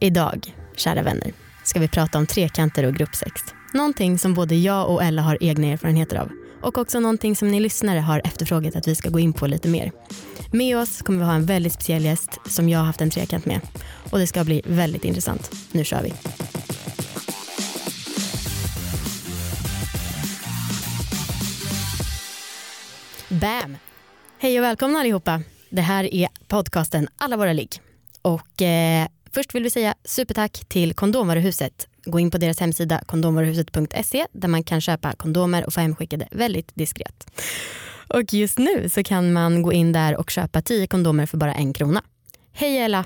[0.00, 1.32] Idag, kära vänner,
[1.64, 3.42] ska vi prata om trekanter och gruppsex.
[3.74, 6.30] Någonting som både jag och Ella har egna erfarenheter av.
[6.62, 9.68] Och också någonting som ni lyssnare har efterfrågat att vi ska gå in på lite
[9.68, 9.92] mer.
[10.52, 13.46] Med oss kommer vi ha en väldigt speciell gäst som jag har haft en trekant
[13.46, 13.60] med.
[14.10, 15.50] Och det ska bli väldigt intressant.
[15.72, 16.14] Nu kör vi.
[23.28, 23.76] Bam!
[24.38, 25.42] Hej och välkomna allihopa.
[25.70, 27.80] Det här är podcasten Alla våra ligg.
[28.22, 31.88] Och eh, först vill vi säga supertack till Kondomvaruhuset.
[32.04, 36.74] Gå in på deras hemsida kondomvaruhuset.se där man kan köpa kondomer och få hemskickade väldigt
[36.74, 37.30] diskret.
[38.08, 41.54] Och just nu så kan man gå in där och köpa 10 kondomer för bara
[41.54, 42.02] en krona.
[42.52, 43.04] Hej Ella!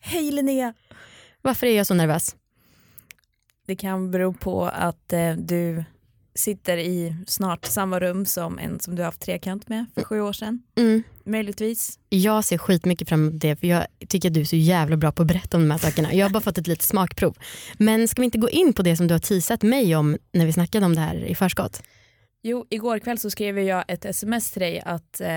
[0.00, 0.74] Hej Linnea!
[1.42, 2.36] Varför är jag så nervös?
[3.66, 5.84] Det kan bero på att eh, du
[6.38, 10.32] sitter i snart samma rum som en som du haft trekant med för sju år
[10.32, 10.62] sedan.
[10.76, 11.02] Mm.
[11.24, 11.98] Möjligtvis.
[12.08, 15.12] Jag ser skitmycket fram emot det för jag tycker att du är så jävla bra
[15.12, 16.14] på att berätta om de här sakerna.
[16.14, 17.36] Jag har bara fått ett litet smakprov.
[17.78, 20.46] Men ska vi inte gå in på det som du har teasat mig om när
[20.46, 21.82] vi snackade om det här i förskott?
[22.46, 25.28] Jo, igår kväll så skrev jag ett sms till dig att eh,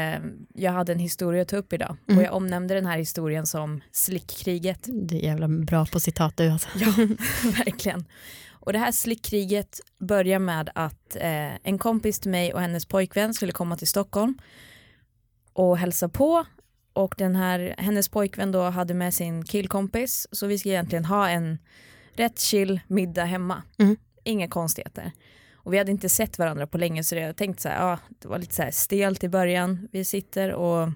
[0.55, 2.17] jag hade en historia att ta upp idag Mm.
[2.17, 4.79] och jag omnämnde den här historien som slickkriget.
[5.09, 6.69] Det är jävla bra på citat du alltså.
[6.75, 6.87] Ja,
[7.65, 8.05] verkligen.
[8.67, 13.33] Och det här slickkriget börjar med att eh, en kompis till mig och hennes pojkvän
[13.33, 14.37] skulle komma till Stockholm
[15.53, 16.45] och hälsa på
[16.93, 21.29] och den här, hennes pojkvän då hade med sin killkompis så vi ska egentligen ha
[21.29, 21.57] en
[22.13, 23.63] rätt chill middag hemma.
[23.77, 23.97] Mm.
[24.23, 25.11] Inga konstigheter.
[25.53, 28.27] Och vi hade inte sett varandra på länge så jag tänkte så här, ja, det
[28.27, 29.87] var lite så här stelt i början.
[29.91, 30.89] Vi sitter och,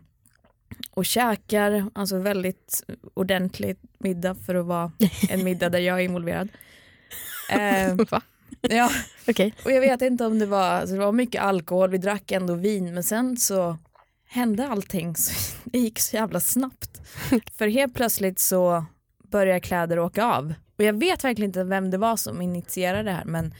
[0.91, 4.91] och käkar, alltså väldigt ordentlig middag för att vara
[5.29, 6.49] en middag där jag är involverad.
[7.51, 8.21] Eh, Va?
[8.61, 8.91] ja,
[9.27, 9.53] Okej.
[9.65, 12.53] och jag vet inte om det var, alltså det var mycket alkohol, vi drack ändå
[12.53, 13.77] vin men sen så
[14.27, 17.01] hände allting, så det gick så jävla snabbt.
[17.57, 18.85] För helt plötsligt så
[19.31, 20.53] börjar kläder åka av.
[20.77, 23.53] Och jag vet verkligen inte vem det var som initierade det här men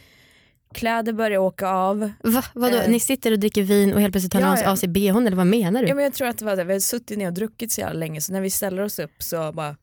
[0.74, 2.12] kläder börjar åka av.
[2.24, 2.44] Va?
[2.54, 2.78] Vadå?
[2.78, 2.90] Eh.
[2.90, 4.72] Ni sitter och dricker vin och helt plötsligt tar Ja, ja.
[4.72, 5.88] av sig bhn eller vad menar du?
[5.88, 7.82] Ja, men jag tror att det var det, vi hade suttit ner och druckit så
[7.82, 9.76] jävla länge så när vi ställer oss upp så bara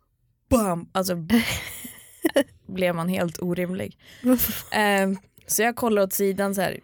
[0.51, 1.15] bam, alltså
[2.69, 3.99] blev man helt orimlig.
[4.73, 5.11] Eh,
[5.47, 6.81] så jag kollar åt sidan så här.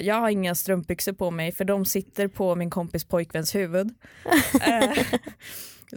[0.00, 3.94] Jag har inga strumpbyxor på mig för de sitter på min kompis pojkväns huvud.
[4.66, 5.04] Eh,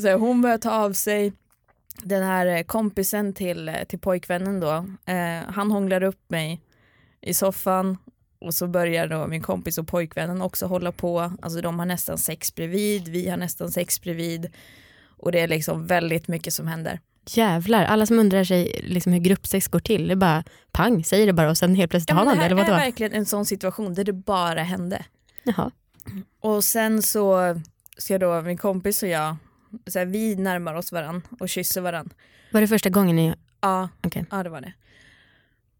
[0.01, 1.33] så här, hon börjar ta av sig
[2.03, 4.85] den här eh, kompisen till, eh, till pojkvännen då.
[5.05, 6.61] Eh, han hånglar upp mig
[7.21, 7.97] i soffan
[8.41, 11.33] och så börjar då min kompis och pojkvännen också hålla på.
[11.41, 14.51] Alltså de har nästan sex bredvid, vi har nästan sex bredvid.
[15.17, 16.99] Och det är liksom väldigt mycket som händer.
[17.25, 21.27] Jävlar, alla som undrar sig liksom hur gruppsex går till, det är bara pang, säger
[21.27, 23.25] det bara och sen helt plötsligt Ja, har man det det här är verkligen en
[23.25, 25.05] sån situation där det bara hände.
[25.43, 25.71] Jaha.
[26.39, 27.55] Och sen så
[27.97, 29.35] ska då min kompis och jag,
[29.87, 32.09] så här, vi närmar oss varann och kysser varann.
[32.51, 33.33] Var det första gången ni...
[33.61, 34.25] Ja, Okej.
[34.31, 34.73] ja det var det.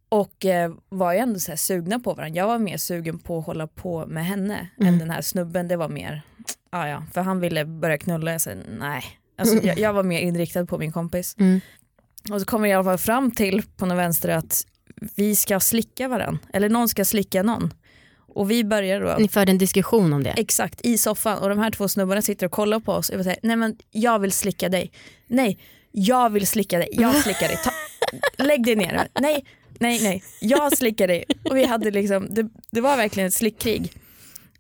[0.10, 2.38] Och eh, var ju ändå så här sugna på varandra.
[2.38, 4.94] Jag var mer sugen på att hålla på med henne Mm.
[4.94, 5.68] än den här snubben.
[5.68, 6.22] Det var mer,
[6.72, 8.32] ja ja, för han ville börja knulla.
[8.32, 9.04] Jag sa nej.
[9.40, 11.36] Alltså, jag, jag var mer inriktad på min kompis.
[11.40, 11.62] Mm.
[12.32, 14.66] Och så kommer jag i alla fall fram till på den vänster att
[15.16, 16.40] vi ska slicka varandra.
[16.54, 17.74] Eller någon ska slicka någon.
[18.34, 20.34] Och vi börjar då Ni förde en diskussion om det?
[20.38, 23.40] exakt i soffan och de här två snubbarna sitter och kollar på oss och säger
[23.44, 24.92] nej men jag vill slicka dig.
[25.28, 25.60] Nej,
[25.92, 26.90] jag vill slicka dig.
[26.92, 27.58] Jag slickar dig.
[27.64, 27.72] Ta,
[28.44, 29.08] lägg dig ner.
[29.20, 29.46] Nej,
[29.80, 30.24] nej, nej.
[30.42, 31.26] Jag slickar dig.
[31.44, 33.94] Och vi hade liksom, det, det var verkligen ett slickkrig.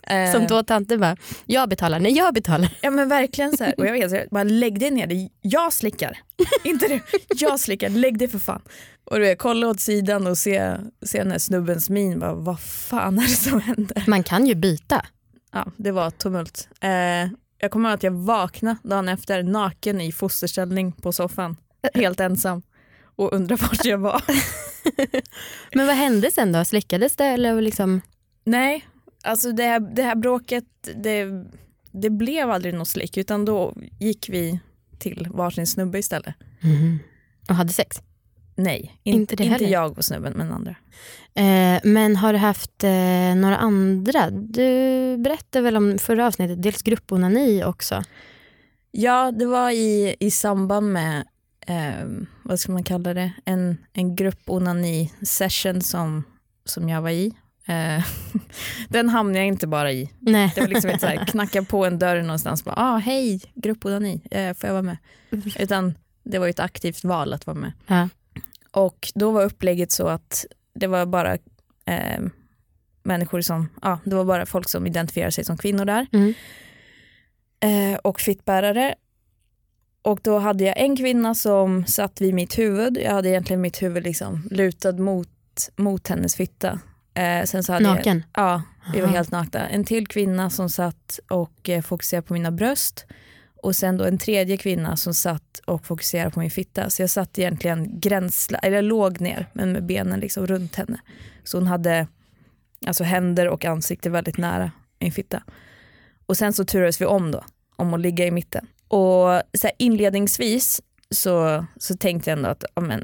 [0.10, 2.78] Eh, Som två tanter bara, jag betalar, nej jag betalar.
[2.82, 3.74] Ja men verkligen så här.
[3.78, 6.18] Och jag vet, så jag bara lägg dig ner, Det- jag slickar.
[6.64, 7.00] Inte du,
[7.36, 8.62] jag slickar, lägg dig för fan.
[9.06, 10.76] Och du vet, kolla åt sidan och se,
[11.06, 14.04] se den här snubbens min, bara, vad fan är det som händer?
[14.08, 15.06] Man kan ju byta.
[15.52, 16.70] Ja, det var tumult.
[16.82, 16.90] Eh,
[17.62, 21.56] jag kommer ihåg att jag vaknade dagen efter naken i fosterställning på soffan,
[21.94, 22.62] helt ensam
[23.16, 24.22] och undrade vart jag var.
[25.76, 26.66] Men vad hände sen då?
[26.66, 28.02] Slickades det eller liksom?
[28.46, 28.86] Nej,
[29.24, 30.66] alltså det här, det här bråket,
[30.96, 31.46] det,
[31.92, 34.60] det blev aldrig något slick utan då gick vi
[35.00, 36.36] till varsin snubbe istället.
[37.50, 37.98] Och hade sex?
[38.56, 39.70] Nej, Inte inte, det inte heller?
[39.74, 40.76] jag och snubben men andra.
[41.34, 44.30] Eh, men har du haft eh, några andra?
[44.30, 44.68] Du
[45.18, 48.04] berättade väl om förra avsnittet, dels grupponani också.
[48.92, 51.26] Ja, det var i, i samband med,
[51.68, 52.08] eh,
[52.44, 56.24] vad ska man kalla det, en, en grupp onani session som,
[56.66, 57.34] som jag var i.
[57.70, 58.04] Eh,
[58.90, 60.10] den hamnade jag inte bara i.
[60.20, 60.52] Nej.
[60.56, 63.42] Det var liksom inte så här, knacka på en dörr någonstans och bara, ah, hej,
[63.56, 64.98] grupp onani, eh, får jag vara med?
[65.60, 67.72] Utan det var ju ett aktivt val att vara med.
[67.88, 68.10] Ja.
[68.72, 71.34] Och då var upplägget så att det var bara
[71.86, 72.22] eh,
[73.04, 76.08] människor som, ja, det var bara folk som identifierar sig som kvinnor där.
[76.12, 76.34] Mm.
[77.60, 78.96] Eh, och fittbärare.
[80.02, 82.98] Och då hade jag en kvinna som satt vid mitt huvud.
[82.98, 85.30] Jag hade egentligen mitt huvud liksom lutad mot,
[85.76, 86.80] mot hennes fitta.
[87.20, 88.24] Eh, sen så hade Naken?
[88.34, 88.62] Jag, ja,
[88.94, 89.16] vi var Aha.
[89.16, 89.70] helt nakna.
[89.70, 93.06] En till kvinna som satt och eh, fokuserade på mina bröst.
[93.64, 96.90] Och sen då en tredje kvinna som satt och fokuserade på min fitta.
[96.90, 101.00] Så jag satt egentligen gränsla, eller jag låg ner men med benen liksom runt henne.
[101.44, 102.08] Så hon hade
[102.88, 105.44] alltså händer och ansikte väldigt nära min fitta.
[106.26, 107.44] Och sen så turades vi om då,
[107.76, 108.68] om att ligga i mitten.
[108.88, 113.04] Och så inledningsvis så, så tänkte jag ändå att ja, men,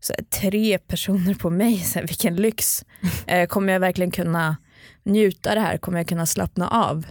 [0.00, 2.84] så här, tre personer på mig, så här, vilken lyx.
[3.26, 4.56] Eh, kommer jag verkligen kunna
[5.02, 5.76] njuta det här?
[5.78, 7.06] Kommer jag kunna slappna av?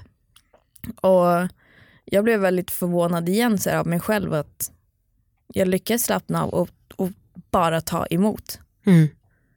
[1.01, 1.47] Och
[2.05, 4.71] jag blev väldigt förvånad igen så här, av mig själv att
[5.53, 7.09] jag lyckades slappna av och, och
[7.51, 8.59] bara ta emot.
[8.85, 9.07] Mm.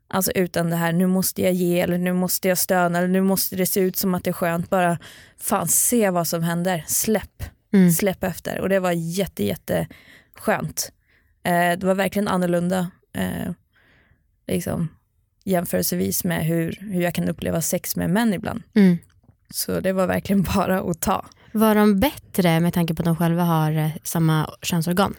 [0.09, 3.21] Alltså utan det här, nu måste jag ge eller nu måste jag stöna eller nu
[3.21, 4.71] måste det se ut som att det är skönt.
[4.71, 4.99] Bara
[5.39, 7.43] fan se vad som händer, släpp,
[7.75, 7.91] Mm.
[7.93, 8.61] släpp efter.
[8.61, 9.87] Och det var jätte, jätte
[10.35, 10.93] skönt.
[11.45, 13.53] Eh, det var verkligen annorlunda eh,
[14.47, 14.89] liksom,
[15.45, 18.63] jämförelsevis med hur, hur jag kan uppleva sex med män ibland.
[18.75, 18.99] Mm.
[19.51, 21.27] Så det var verkligen bara att ta.
[21.53, 25.15] Var de bättre med tanke på att de själva har eh, samma könsorgan?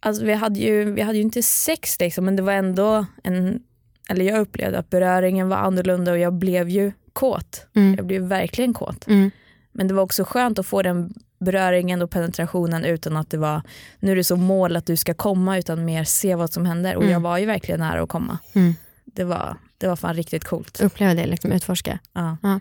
[0.00, 3.62] Alltså vi hade ju, vi hade ju inte sex liksom, men det var ändå en,
[4.08, 7.66] eller jag upplevde att beröringen var annorlunda och jag blev ju kåt.
[7.74, 7.94] Mm.
[7.94, 9.06] Jag blev verkligen kåt.
[9.06, 9.30] Mm.
[9.72, 13.62] Men det var också skönt att få den beröringen och penetrationen utan att det var,
[14.00, 16.96] nu är det så mål att du ska komma utan mer se vad som händer.
[16.96, 17.12] Och Mm.
[17.12, 18.38] jag var ju verkligen nära att komma.
[18.54, 18.74] Mm.
[19.04, 20.80] Det var, det var fan riktigt coolt.
[20.80, 21.98] Uppleva det, liksom, utforska.
[22.12, 22.60] Ja.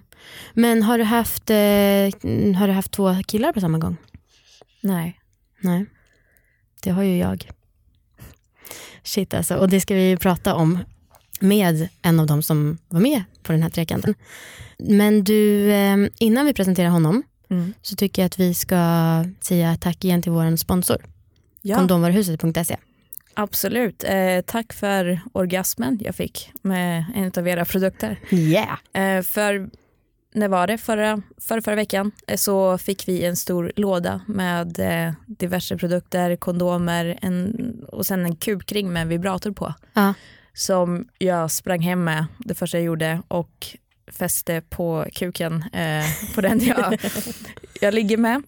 [0.54, 1.56] Men har du, haft, eh,
[2.58, 3.98] har du haft två killar på samma gång?
[4.82, 5.20] Nej.
[5.62, 5.86] Nej,
[6.84, 7.50] det har ju jag.
[9.04, 10.80] Shit alltså, och det ska vi ju prata om
[11.40, 14.16] med en av dem som var med på den här trekanten.
[14.80, 17.74] Men du, eh, innan vi presenterar honom Mm.
[17.82, 18.76] så tycker jag att vi ska
[19.42, 21.06] säga tack igen till vår sponsor,
[21.62, 22.78] Ja, kondomvaruhuset.se.
[23.34, 24.04] absolut.
[24.04, 28.20] Eh, tack för orgasmen jag fick med en av era produkter.
[28.32, 28.78] Yeah!
[29.18, 29.70] Eh, för
[30.34, 30.78] när var det?
[30.78, 36.36] Förra, förra, förra veckan eh, så fick vi en stor låda med eh, diverse produkter,
[36.36, 37.56] kondomer en,
[37.92, 39.74] och sen en kubkring med vibrator på.
[39.94, 40.14] Ja.
[40.54, 43.68] Som jag sprang hem med det första jag gjorde och
[44.12, 46.06] fäste på kuken eh,
[46.36, 47.00] på den jag,
[47.82, 48.44] jag ligger med.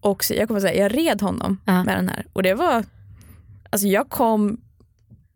[0.00, 1.84] Och så, jag kommer säga, jag red honom Ja.
[1.84, 2.84] med den här och det var,
[3.70, 4.60] alltså jag kom,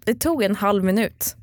[0.05, 1.37] det tog en halv minut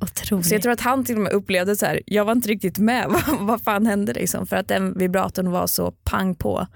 [0.00, 0.46] Otroligt.
[0.46, 2.78] så jag tror att han till och med upplevde så här, jag var inte riktigt
[2.78, 4.46] med, vad, vad fan hände liksom?
[4.46, 6.66] För att den vibratorn var så pang på.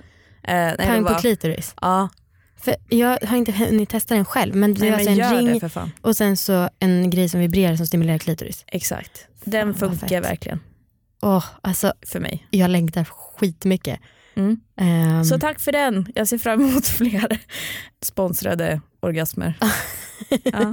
[0.42, 1.74] Eh, Pang på var, klitoris.
[1.80, 2.08] Ja,
[2.56, 5.60] För jag har inte hunnit testa den själv men det är alltså en ring
[6.00, 8.64] och sen så en grej som vibrerar som stimulerar klitoris.
[8.66, 9.26] Exakt.
[9.44, 10.60] Den Fan, funkar verkligen
[11.22, 12.46] Åh, alltså för mig.
[12.50, 14.00] jag längtar skitmycket.
[14.34, 14.60] Mm.
[14.76, 16.06] Ehm, Så tack för den.
[16.14, 17.38] Jag ser fram emot fler
[18.02, 19.54] sponsrade orgasmer.
[20.44, 20.58] ja.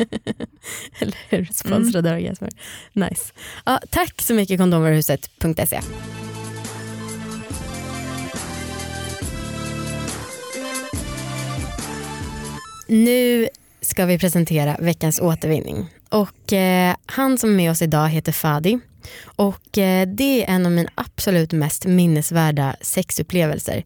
[0.99, 1.45] Eller hur?
[1.53, 2.49] Sponsrade orgasmer.
[2.93, 3.33] Nice.
[3.65, 5.79] Ja, tack så mycket kondomvaruhuset.se.
[12.87, 13.47] Nu
[13.81, 15.85] ska vi presentera veckans återvinning.
[16.09, 18.79] Och eh, Han som är med oss idag heter Fadi.
[19.25, 23.83] Och eh, Det är en av mina absolut mest minnesvärda sexupplevelser.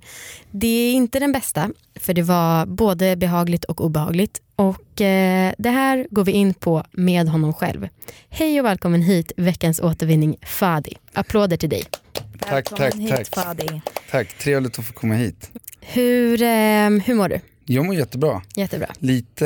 [0.51, 4.41] Det är inte den bästa, för det var både behagligt och obehagligt.
[4.55, 7.87] Och eh, Det här går vi in på med honom själv.
[8.29, 10.93] Hej och välkommen hit, veckans återvinning Fadi.
[11.13, 11.83] Applåder till dig.
[12.39, 13.45] Tack, Välkommen tack, hit, tack.
[13.45, 13.81] Fadi.
[14.11, 15.51] Tack, trevligt att få komma hit.
[15.81, 16.47] Hur, eh,
[17.05, 17.39] hur mår du?
[17.65, 18.41] Jag mår jättebra.
[18.55, 18.87] Jättebra.
[18.99, 19.45] Lite,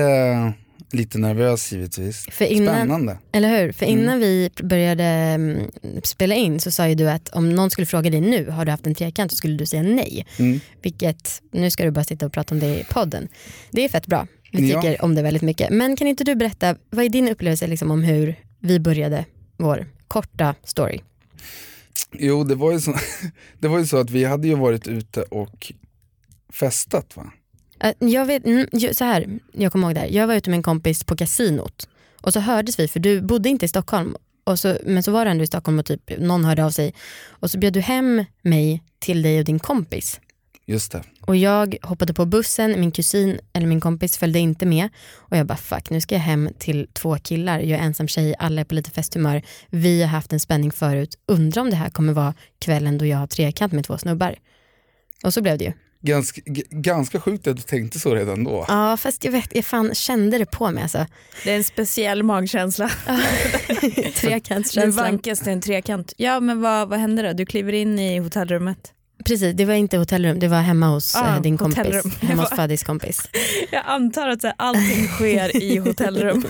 [0.94, 2.26] lite nervös givetvis.
[2.32, 3.18] För innan, Spännande.
[3.32, 3.72] Eller hur?
[3.72, 4.00] För Mm.
[4.00, 5.72] innan vi började mm,
[6.04, 8.72] spela in så sa ju du att om någon skulle fråga dig nu, har du
[8.72, 10.26] haft en trekant, så skulle du säga nej.
[10.40, 10.60] Mm.
[10.82, 13.28] Vilket, nu ska du bara sitta och prata om det i podden.
[13.72, 14.28] Det är fett bra.
[14.52, 14.82] Vi Ja.
[14.82, 15.70] tycker om det väldigt mycket.
[15.70, 19.26] Men kan inte du berätta, vad är din upplevelse liksom om hur vi började
[19.58, 21.00] vår korta story?
[22.12, 22.96] Jo, det var, ju så,
[23.60, 25.74] det var ju så att vi hade ju varit ute och
[26.54, 27.32] festat va?
[27.84, 30.08] Äh, Jag vet, mm, så här, jag kommer ihåg det här.
[30.08, 31.88] Jag var ute med en kompis på kasinot
[32.22, 34.16] och så hördes vi, för du bodde inte i Stockholm.
[34.44, 36.94] Och så, men så var du ändå i Stockholm och typ, någon hörde av sig.
[37.30, 40.20] Och så bjöd du hem mig till dig och din kompis.
[40.66, 41.04] Just det.
[41.22, 44.90] Och jag hoppade på bussen, min kusin eller min kompis följde inte med.
[45.14, 47.60] Och jag bara fuck, nu ska jag hem till två killar.
[47.60, 49.42] Jag är ensam tjej, alla är på lite festhumör.
[49.70, 51.18] Vi har haft en spänning förut.
[51.28, 54.36] Undrar om det här kommer vara kvällen då jag har trekant med två snubbar.
[55.24, 55.74] Och så blev det ju.
[56.06, 58.66] Ganska, ganska sjukt att du tänkte så redan då.
[58.68, 61.06] Ja fast jag vet, jag fan kände det på mig alltså.
[61.44, 62.90] Det är en speciell magkänsla.
[64.16, 64.92] Trekantskänslan.
[65.06, 66.14] vankas till en trekant.
[66.18, 67.34] Ja men vad, vad hände då?
[67.34, 68.78] Du kliver in i hotellrummet.
[69.26, 71.78] Precis, det var inte hotellrum, det var hemma hos Ah, eh, din kompis.
[71.78, 72.12] hotellrum.
[72.22, 73.30] Hemma hos Fadis kompis.
[73.72, 76.46] Jag antar att så här, allting sker i hotellrum.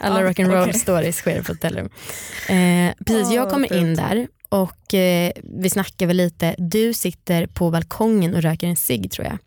[0.00, 0.74] Alla Ja, rock'n'roll okej.
[0.74, 1.88] stories sker på hotellrum.
[2.48, 6.54] Eh, precis, Åh, jag kommer in där och eh, vi snackar väl lite.
[6.58, 9.38] Du sitter på balkongen och röker en cigg tror jag.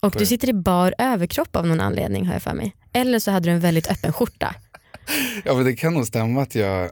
[0.00, 2.74] Och du sitter i bar överkropp av någon anledning har jag för mig.
[2.92, 4.54] Eller så hade du en väldigt öppen skjorta.
[5.44, 6.90] Ja men det kan nog stämma att jag, eh,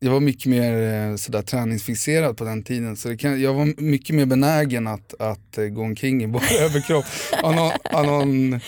[0.00, 0.72] jag var mycket mer
[1.10, 2.96] eh, sådär träningsfixerad på den tiden.
[2.96, 6.42] Så det kan, jag var mycket mer benägen att, att eh, gå omkring i bara
[6.60, 7.04] överkropp
[7.42, 8.60] av någon, av någon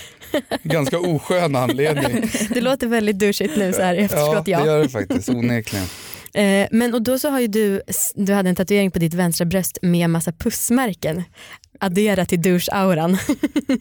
[0.63, 2.31] ganska oskön anledning.
[2.55, 4.45] Det låter väldigt douchigt nu så här i Ja, efterskott.
[4.45, 5.87] det Ja, gör det faktiskt, onekligen.
[6.35, 7.83] Eh, men och då så har ju du,
[8.15, 11.23] du hade en tatuering på ditt vänstra bröst med massa pussmärken.
[11.81, 13.19] Addera till douche-auran.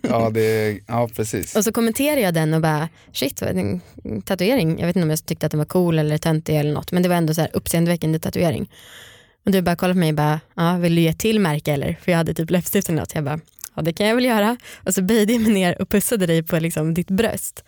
[0.02, 1.56] Ja, det, ja precis.
[1.56, 3.82] Och så kommenterade jag den och bara shit vad en
[4.26, 4.80] tatuering.
[4.80, 7.04] Jag vet inte om jag tyckte att den var cool eller töntig eller något men
[7.04, 8.72] det var ändå så här uppseendeväckande tatuering.
[9.46, 11.98] Och du bara kollade på mig och bara ja, vill du ge till märke eller?
[12.02, 13.16] För jag hade typ läppstift eller något.
[13.16, 13.40] Jag bara
[13.76, 14.58] ja det kan jag väl göra.
[14.86, 17.64] Och så böjde jag mig ner och pussade dig på liksom ditt bröst.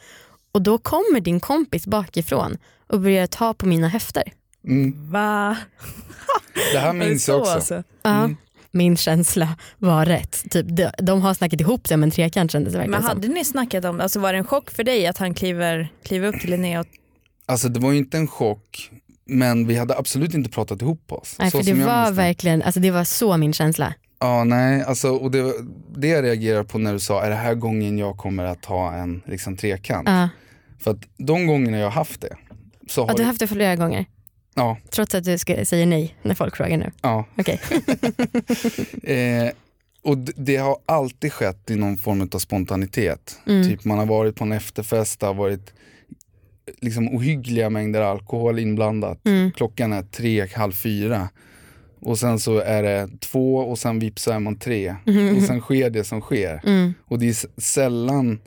[0.51, 2.57] Och då kommer din kompis bakifrån
[2.87, 4.23] och börjar ta på mina höfter.
[4.67, 5.57] Mm, Va?
[6.73, 7.51] det här minns jag också.
[7.51, 7.83] alltså?
[8.03, 8.35] Ja, Mm.
[8.73, 10.43] Min känsla var rätt.
[10.51, 13.17] Typ, de, de har snackat ihop sig om en trekant kändes det verkligen Men som.
[13.17, 14.03] hade ni snackat om det?
[14.03, 16.79] Alltså var det en chock för dig att han kliver, kliver upp till Linnea?
[16.79, 16.85] Och...
[17.45, 18.91] Alltså det var ju inte en chock,
[19.25, 21.35] men vi hade absolut inte pratat ihop oss.
[21.39, 23.93] Nej, för det som var verkligen, alltså det var så min känsla.
[24.19, 25.53] Ja, nej, alltså, och det,
[25.97, 28.93] det jag reagerar på när du sa, är det här gången jag kommer att ha
[28.93, 30.07] en liksom, trekant?
[30.09, 30.29] Ja.
[30.79, 32.35] För att de gångerna jag har haft det,
[32.89, 34.05] så har Ja, du har haft det flera gånger.
[34.55, 36.91] Ja, Trots att du ska, säger nej när folk frågar nu.
[37.01, 37.25] ja.
[37.37, 37.59] Okej.
[39.03, 39.51] Eh,
[40.03, 43.39] och det har alltid skett i någon form av spontanitet.
[43.47, 43.63] Mm.
[43.69, 45.73] Typ man har varit på en efterfest, det har varit
[46.81, 49.25] liksom ohyggliga mängder alkohol inblandat.
[49.25, 49.51] Mm.
[49.51, 51.29] Klockan är tre, halv fyra.
[51.99, 54.95] Och sen så är det två och sen vips så är man tre.
[55.37, 56.61] Och sen sker det som sker.
[56.65, 56.93] Mm.
[57.05, 58.39] Och det är sällan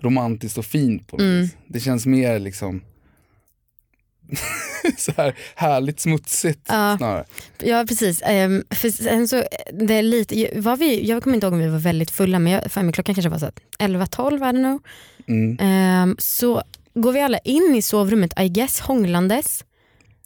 [0.00, 1.40] romantiskt och fint på något Mm.
[1.42, 1.56] vis.
[1.66, 2.80] Det känns mer liksom
[4.98, 6.96] så här härligt smutsigt Ja.
[6.98, 7.24] snarare.
[7.62, 8.22] Ja precis.
[8.24, 11.68] Ehm, för sen så, det är lite, var vi, jag kommer inte ihåg om vi
[11.68, 13.54] var väldigt fulla men jag, för mig, klockan kanske var så här
[13.88, 14.80] 11-12 I don't know.
[15.28, 16.62] Mm, Ehm, så
[16.94, 19.64] går vi alla in i sovrummet I guess hånglandes.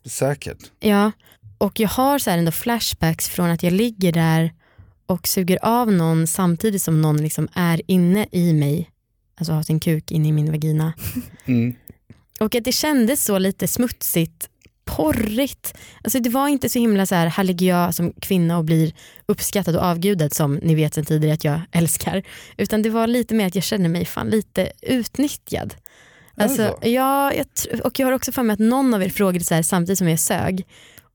[0.07, 0.59] säkert.
[0.81, 1.13] Ja,
[1.59, 4.53] och jag har så här ändå flashbacks från att jag ligger där
[5.07, 8.89] och suger av någon samtidigt som någon liksom är inne i mig.
[9.39, 10.93] Alltså har sin kuk inne i min vagina.
[11.47, 11.75] Mm.
[12.43, 14.49] Och att det kändes så lite smutsigt,
[14.85, 15.75] porrigt.
[16.05, 18.93] Alltså det var inte så himla så här, här ligger jag som kvinna och blir
[19.27, 22.23] uppskattad och avgudad som ni vet sen tidigare att jag älskar.
[22.57, 25.75] Utan det var lite mer att jag känner mig fan lite utnyttjad.
[26.37, 26.89] Alltså, så?
[26.89, 27.47] ja, jag,
[27.85, 30.09] och jag har också för mig att någon av er frågade så här, samtidigt som
[30.09, 30.67] jag sög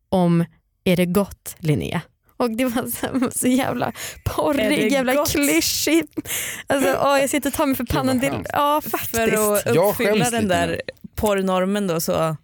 [0.10, 0.46] om
[0.84, 2.02] är det gott Linnea?
[2.38, 2.86] Och det var
[3.32, 3.92] så, så jävla
[4.26, 5.32] porrig, jävla gott?
[5.32, 6.30] klyschigt.
[6.68, 8.20] Alltså, åh, jag sitter och tar mig för pannan.
[8.20, 9.16] Det, ja faktiskt.
[9.16, 10.82] För att uppfylla den där
[11.18, 12.36] porrnormen då så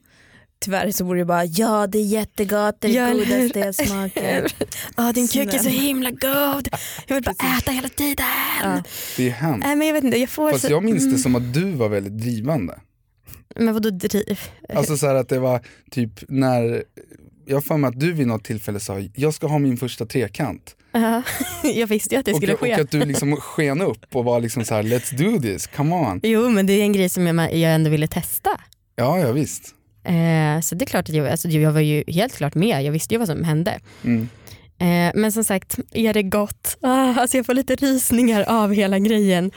[0.60, 3.76] tyvärr så borde det bara ja det är jättegott, det är Ja, det godaste jag
[3.76, 4.52] smakar.
[4.98, 6.68] Ja, din kuk är så himla god.
[7.08, 8.26] Jag vill bara äta hela tiden.
[8.64, 8.84] Ja.
[9.18, 9.66] Det är hemskt.
[9.66, 11.54] Nej, men jag vet inte, jag får Fast så, jag minns det mm, som att
[11.54, 12.80] du var väldigt drivande.
[13.56, 14.40] Men vadå driv?
[14.76, 15.62] Alltså så här att det var
[15.92, 16.84] typ när,
[17.46, 20.06] jag har för mig att du vid något tillfälle sa, jag ska ha min första
[20.06, 20.76] trekant.
[20.92, 21.22] Ja,
[21.64, 22.74] jag visste ju att det Och, skulle och ske.
[22.74, 26.20] att du liksom sken upp och var liksom så här, let's do this, come on.
[26.24, 28.50] Jo men det är en grej som jag, jag ändå ville testa.
[28.96, 29.76] Ja, ja visst.
[30.04, 32.92] Eh, så det är klart att jag, alltså, jag var ju helt klart med, jag
[32.92, 33.80] visste ju vad som hände.
[34.04, 34.30] Mm.
[34.80, 36.78] Eh, men som sagt, är det gott?
[36.82, 39.52] Ah, alltså jag får lite rysningar av hela grejen.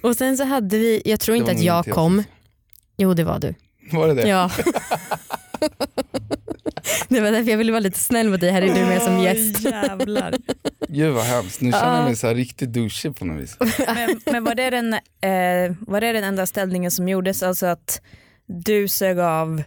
[0.00, 2.22] Och sen så hade vi, jag tror inte att jag kom.
[2.96, 3.54] Jo det var du.
[3.92, 4.28] Var det det?
[4.28, 4.50] Ja.
[7.14, 9.18] det var därför jag ville vara lite snäll mot dig, här är du med som
[9.18, 9.60] gäst.
[9.60, 10.34] Jävlar.
[10.88, 12.04] Gud vad hemskt, nu känner jag Ja.
[12.04, 13.56] mig så här riktigt douchig på något vis.
[13.86, 18.00] Men, men var, det den, eh, var det den enda ställningen som gjordes, alltså att
[18.46, 19.62] du sög av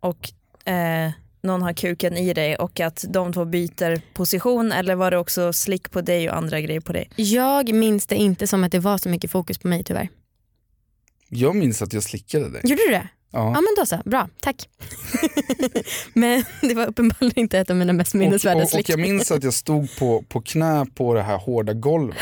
[0.00, 0.30] och
[0.72, 1.10] eh,
[1.42, 5.52] någon har kuken i dig och att de två byter position eller var det också
[5.52, 7.10] slick på dig och andra grejer på dig?
[7.16, 10.08] Jag minns det inte som att det var så mycket fokus på mig tyvärr.
[11.28, 12.60] Jag minns att jag slickade dig.
[12.64, 13.08] Gjorde du det?
[13.30, 13.50] Ja Ja.
[13.52, 14.68] men då så, bra, tack.
[16.14, 18.88] men det var uppenbarligen inte ett av mina mest Och, minnesvärda och, och slick.
[18.88, 22.16] jag minns att jag stod på, på knä på det här hårda golvet.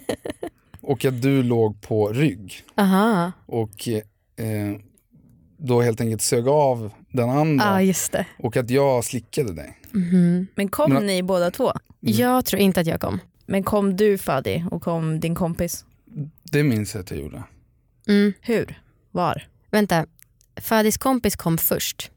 [0.80, 2.62] och att du låg på rygg.
[2.74, 4.76] Aha, Och eh,
[5.56, 7.64] då helt enkelt sög av den andra.
[7.64, 8.26] ja just det.
[8.38, 9.78] Och att jag slickade dig.
[9.90, 10.46] Mhm.
[10.54, 11.72] Men kom Men- ni båda två?
[12.00, 13.20] Jag tror inte att jag kom.
[13.46, 15.84] Men kom du Fadi och kom din kompis?
[16.42, 17.42] Det minns jag att jag gjorde.
[18.08, 18.32] Mm.
[18.40, 18.78] Hur?
[19.10, 19.48] Var?
[19.70, 20.06] Vänta,
[20.56, 22.10] Fadis kompis kom först.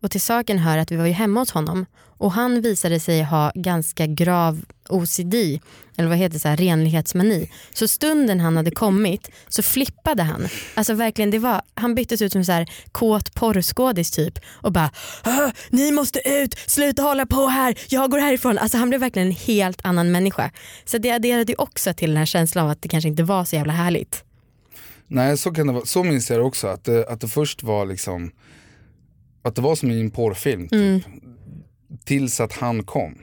[0.00, 1.86] Och till saken hör att vi var ju hemma hos honom
[2.18, 5.34] och han visade sig ha ganska grav OCD,
[5.96, 7.50] eller vad heter det, så här, renlighetsmani.
[7.72, 10.48] Så stunden han hade kommit så flippade han.
[10.74, 14.90] Alltså verkligen, det var, han byttes ut som så här kåt porrskådis typ och bara
[15.22, 18.58] ah, ni måste ut, sluta hålla på här, jag går härifrån.
[18.58, 20.50] Alltså han blev verkligen en helt annan människa.
[20.84, 23.44] Så det adderade ju också till den här känslan av att det kanske inte var
[23.44, 24.24] så jävla härligt.
[25.12, 27.62] Nej så kan det vara, så minns jag det också att det, att det först
[27.62, 28.30] var liksom
[29.42, 31.04] att det var som i en porrfilm typ.
[32.04, 33.18] Tills att han kom.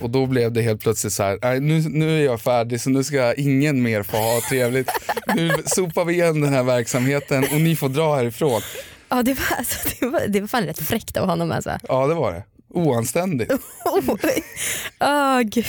[0.00, 2.90] Och då blev det helt plötsligt så här, nej, nu, nu är jag färdig så
[2.90, 4.90] nu ska ingen mer få ha trevligt.
[5.34, 8.60] nu sopar vi igen den här verksamheten och ni får dra härifrån.
[9.08, 11.78] Ja det var, alltså, det var, det var fan rätt fräckt av honom alltså.
[11.88, 12.44] Ja det var det.
[12.68, 13.52] Oanständigt.
[13.84, 13.98] Åh
[15.00, 15.66] oh, gud.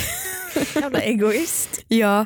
[0.76, 1.84] Jävla egoist.
[1.88, 2.26] Ja.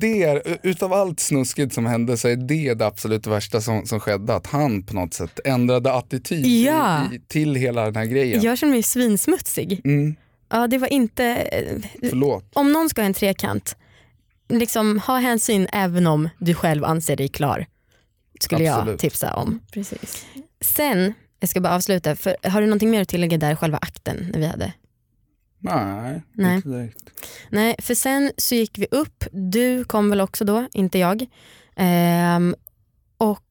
[0.00, 4.00] Det är, utav allt snuskigt som hände så är det det absolut värsta som, som
[4.00, 4.34] skedde.
[4.34, 7.00] Att han på något sätt ändrade attityd Ja.
[7.12, 8.42] i, till hela den här grejen.
[8.42, 9.80] Jag känner mig svinsmutsig.
[9.84, 10.16] Mm,
[10.50, 12.44] Ja det var inte, eh, förlåt.
[12.52, 13.76] om någon ska ha en trekant,
[14.48, 17.66] liksom ha hänsyn även om du själv anser dig klar.
[18.40, 19.00] Skulle jag Absolut.
[19.00, 19.60] tipsa om.
[19.72, 20.26] Precis.
[20.60, 24.28] Sen, jag ska bara avsluta, för har du någonting mer att tillägga där själva akten
[24.32, 24.72] när vi hade?
[25.58, 26.56] Nej, Nej.
[26.56, 27.10] inte direkt.
[27.50, 31.26] Nej, för sen så gick vi upp, du kom väl också då, inte jag.
[31.76, 32.54] Ehm,
[33.18, 33.44] och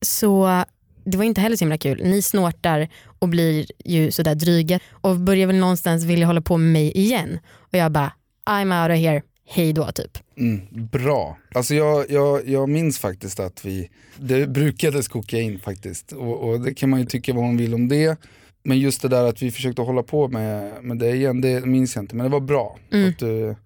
[0.00, 0.64] så,
[1.04, 2.00] det var inte heller så himla kul.
[2.04, 6.72] Ni snortar och blir ju sådär dryga och börjar väl någonstans vilja hålla på med
[6.72, 7.38] mig igen.
[7.54, 8.12] Och jag bara,
[8.50, 10.18] I'm out of here, hej då typ.
[10.36, 11.38] Mm, bra.
[11.54, 16.12] Alltså jag, jag, jag minns faktiskt att vi, det brukades kokain faktiskt.
[16.12, 18.20] Och, och det kan man ju tycka vad man vill om det.
[18.62, 21.94] Men just det där att vi försökte hålla på med, med det igen, det minns
[21.96, 22.16] jag inte.
[22.16, 23.08] Men det var bra Mm.
[23.08, 23.56] att, du,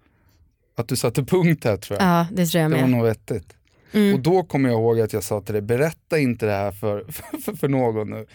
[0.77, 2.07] att du satte punkt här tror jag.
[2.09, 2.91] Ja, det tror jag det var med.
[2.91, 3.53] nog vettigt.
[3.91, 4.13] Mm.
[4.13, 7.05] Och då kommer jag ihåg att jag sa till dig, berätta inte det här för,
[7.41, 8.25] för, för någon nu.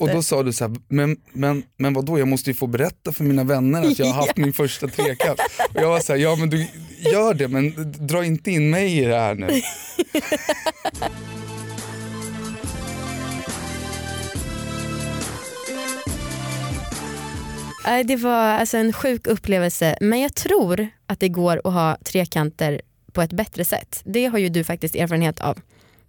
[0.00, 0.12] Och det.
[0.14, 3.24] då sa du så här, men, men, men vadå jag måste ju få berätta för
[3.24, 5.40] mina vänner att jag har haft min första trekant.
[5.74, 6.66] Och jag var så här, ja men du
[7.12, 9.48] gör det men dra inte in mig i det här nu.
[18.04, 22.80] Det var alltså en sjuk upplevelse men jag tror att det går att ha trekanter
[23.12, 24.02] på ett bättre sätt.
[24.04, 25.60] Det har ju du faktiskt erfarenhet av.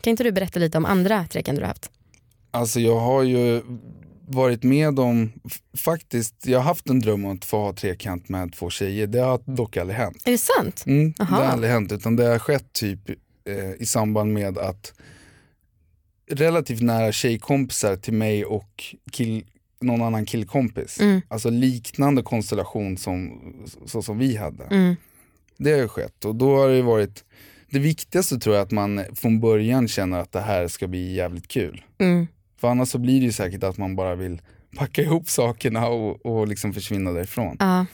[0.01, 1.91] Kan inte du berätta lite om andra trekanter du har haft?
[2.51, 3.61] Alltså jag har ju
[4.27, 5.31] varit med om,
[5.77, 9.07] faktiskt, jag har haft en dröm om att få ha trekant med två tjejer.
[9.07, 10.23] Det har dock aldrig hänt.
[10.25, 10.83] Är det sant?
[10.85, 14.93] Mm, det har aldrig hänt utan det har skett typ eh, i samband med att
[16.31, 19.45] relativt nära tjejkompisar till mig och kill,
[19.81, 21.21] någon annan killkompis, Mm.
[21.27, 23.41] alltså liknande konstellation som,
[23.85, 24.63] så som vi hade.
[24.63, 24.95] Mm.
[25.57, 27.23] Det har ju skett och då har det varit,
[27.69, 31.47] det viktigaste tror jag att man från början känner att det här ska bli jävligt
[31.47, 31.83] kul.
[31.97, 32.27] Mm.
[32.57, 34.41] För annars så blir det ju säkert att man bara vill
[34.77, 37.57] packa ihop sakerna och, och liksom försvinna därifrån.
[37.59, 37.85] Ja.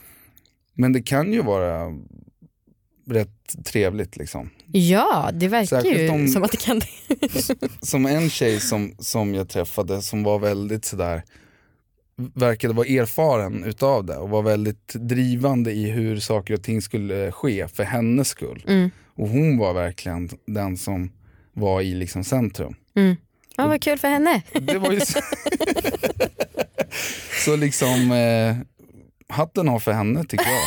[0.74, 1.92] Men det kan ju vara
[3.10, 4.50] rätt trevligt liksom.
[4.72, 6.88] ja, det verkar Särskilt ju om- som att det kan det.
[7.88, 11.24] Som en tjej som, som jag träffade som var väldigt sådär,
[12.34, 17.32] verkade vara erfaren utav det och var väldigt drivande i hur saker och ting skulle
[17.32, 18.66] ske för hennes skull.
[18.68, 18.90] Mm.
[19.16, 21.12] Och hon var verkligen den som
[21.54, 22.76] var i liksom centrum.
[22.96, 23.16] Mm.
[23.58, 24.42] Ja, vad kul för henne.
[24.62, 25.20] Det var så,
[27.46, 28.56] så liksom, eh,
[29.36, 30.62] hatten av för henne tycker jag.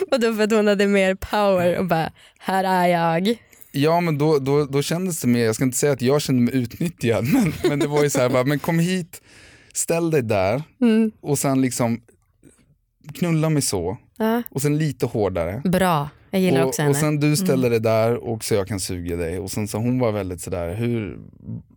[0.10, 3.36] Och då för att hon hade mer power och bara, här är jag.
[3.72, 6.42] Ja men då, då, då kändes det mer, jag ska inte säga att jag kände
[6.42, 9.22] mig utnyttjad men, men det var ju så här, bara, men kom hit,
[9.76, 11.10] ställ dig där Mm.
[11.20, 12.00] och sen liksom
[13.14, 14.42] knulla mig så Ja.
[14.50, 15.62] och sen lite hårdare.
[15.64, 16.90] Bra, jag gillar Och, också henne.
[16.90, 19.78] och sen du ställer dig där och så jag kan suga dig och sen så
[19.78, 21.18] hon var väldigt sådär hur,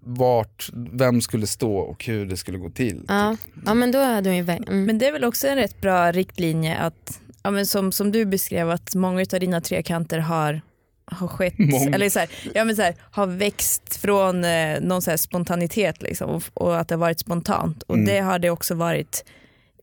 [0.01, 3.05] vart, vem skulle stå och hur det skulle gå till.
[3.07, 3.35] ja.
[3.65, 4.43] ja, men då hade hon ju...
[4.43, 4.85] Mm.
[4.85, 8.25] Men det är väl också en rätt bra riktlinje att, ja, men som, som du
[8.25, 10.61] beskrev, att många av dina trekanter har,
[11.11, 11.95] har skett, Många.
[11.95, 16.01] eller så här, ja, men så här, har växt från eh, någon så här spontanitet
[16.01, 17.83] liksom, och, och att det har varit spontant.
[17.83, 18.05] Och Mm.
[18.07, 19.25] det har det också varit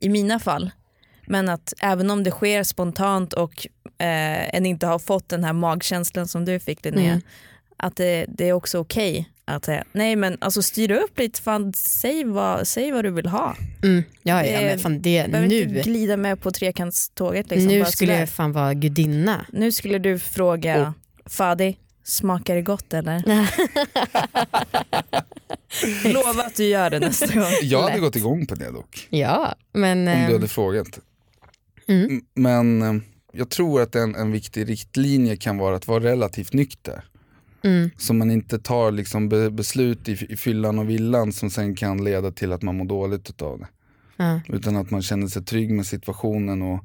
[0.00, 0.70] i mina fall.
[1.26, 3.66] Men att även om det sker spontant och
[3.98, 7.20] eh, en inte har fått den här magkänslan som du fick Linnea, Mm.
[7.76, 11.72] att det, det är också okej att säga nej men alltså styra upp lite, fan,
[11.72, 13.56] säg, vad, säg vad du vill ha.
[13.82, 14.04] Mm.
[14.22, 17.50] Ja, ja, Det- men fan det, Behöver inte nu, glida med på trekantståget.
[17.50, 18.20] Liksom, nu bara skulle sådär.
[18.20, 19.46] jag fan vara gudinna.
[19.52, 20.94] nu skulle du fråga
[21.26, 23.22] Fadi, smakar det gott eller?
[26.12, 27.44] Lova att du gör det nästa gång.
[27.62, 28.02] Jag hade Lätt.
[28.02, 30.08] gått igång på det dock, Ja, men...
[30.08, 30.98] om du hade frågat.
[31.88, 32.20] Mm.
[32.34, 32.94] Men eh,
[33.32, 37.04] jag tror att en, en viktig riktlinje kan vara att vara relativt nykter.
[37.62, 37.90] Mm.
[37.98, 42.04] Så man inte tar liksom be beslut i, i fyllan och villan som sen kan
[42.04, 43.66] leda till att man mår dåligt av det.
[44.16, 44.40] Ja.
[44.48, 46.84] Utan att man känner sig trygg med situationen och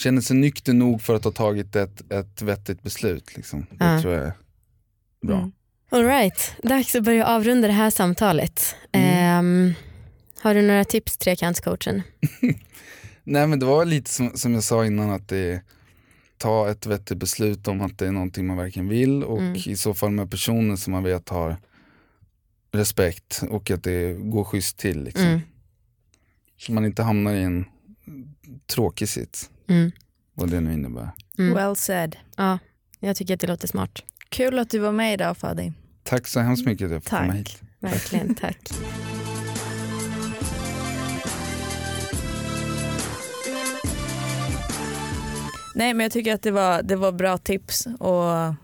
[0.00, 3.36] känner sig nykter nog för att ha tagit ett, ett vettigt beslut.
[3.36, 3.66] Liksom.
[3.70, 4.02] Det Ja.
[4.02, 4.32] tror jag är
[5.26, 5.36] bra.
[5.38, 5.52] Mm.
[5.92, 8.76] All right, dags att börja avrunda det här samtalet.
[8.92, 9.08] Mm.
[9.38, 9.72] Ehm,
[10.40, 12.02] har du några tips, trekantscoachen?
[13.24, 15.62] Nej men det var lite som, som jag sa innan att det är
[16.38, 19.54] ta ett vettigt beslut om att det är någonting man verkligen vill och Mm.
[19.66, 21.56] i så fall med personer som man vet har
[22.72, 25.04] respekt och att det går schysst till.
[25.04, 25.26] Liksom.
[25.26, 25.40] Mm.
[26.58, 27.64] Så man inte hamnar i en
[28.66, 29.90] tråkig sits, Mm.
[30.34, 31.10] vad det nu innebär.
[31.38, 31.54] Mm.
[31.54, 32.16] Well said.
[32.36, 32.58] Ja,
[33.00, 34.02] jag tycker att det låter smart.
[34.28, 35.72] Kul att du var med idag Fadi.
[36.02, 37.62] Tack så hemskt mycket att jag fick komma hit.
[37.80, 38.58] Verkligen, tack.
[45.74, 48.54] Nej men jag tycker att det var, det var bra tips och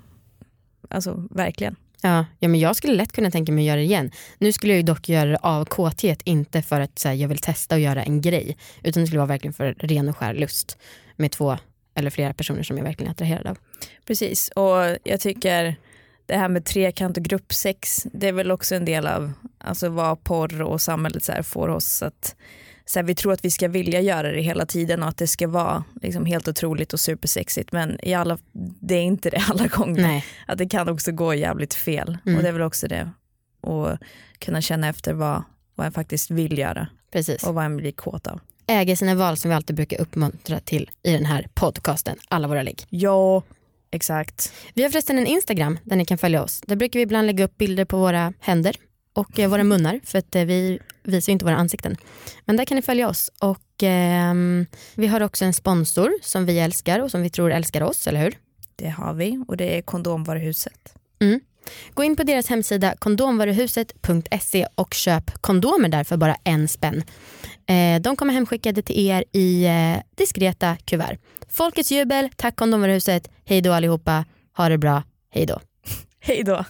[0.91, 1.77] alltså verkligen.
[2.07, 4.11] Ja, ja, men jag skulle lätt kunna tänka mig att göra det igen.
[4.39, 7.29] Nu skulle jag ju dock göra det av kåthet, inte för att så här, jag
[7.29, 8.57] vill testa och göra en grej.
[8.83, 10.79] Utan det skulle vara verkligen för ren och skär lust.
[11.17, 11.59] Med två
[11.95, 13.59] eller flera personer som jag verkligen är attraherad av.
[14.07, 15.77] Precis och jag tycker
[16.27, 20.25] det här med trekant och gruppsex det är väl också en del av alltså vad
[20.25, 22.37] porr och samhället så här får oss att
[22.87, 25.27] så här, vi tror att vi ska vilja göra det hela tiden och att det
[25.27, 28.39] ska vara liksom helt otroligt och supersexigt men i alla,
[28.81, 30.03] det är inte det alla gånger.
[30.03, 32.37] Nej, Att det kan också gå jävligt fel Mm.
[32.37, 33.11] och det är väl också det
[33.63, 34.01] att
[34.39, 35.43] kunna känna efter vad,
[35.75, 37.43] vad jag faktiskt vill göra precis.
[37.43, 38.41] och vad jag blir kåt av.
[38.67, 42.63] Äga sina val som vi alltid brukar uppmuntra till i den här podcasten, Alla våra
[42.63, 42.85] ligg.
[42.89, 43.43] Ja,
[43.91, 44.53] exakt.
[44.75, 46.61] Vi har förresten en Instagram där ni kan följa oss.
[46.67, 48.77] Där brukar vi ibland lägga upp bilder på våra händer
[49.17, 51.97] och eh, våra munnar för att eh, vi visar ju inte våra ansikten.
[52.45, 56.59] Men där kan ni följa oss och ehm, vi har också en sponsor som vi
[56.59, 58.39] älskar och som vi tror älskar oss, eller hur?
[58.77, 60.95] Det har vi och det är kondomvaruhuset.
[61.95, 67.03] Gå in på deras hemsida kondomvaruhuset.se och köp kondomer där för bara en spänn.
[67.67, 71.19] Eh, de kommer hemskickade till er i eh, diskreta kuvert.
[71.49, 74.25] Folkets jubel, tack kondomvaruhuset, hej då allihopa,
[74.57, 75.61] ha det bra, hej då.
[76.21, 76.65] Hej då.